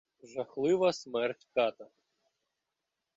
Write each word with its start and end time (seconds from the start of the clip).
Жахлива 0.31 0.89
смерть 1.01 1.45
ката 1.53 1.87